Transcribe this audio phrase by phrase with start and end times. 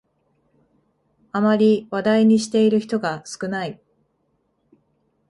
[1.31, 3.79] あまり話題にしている人が少ない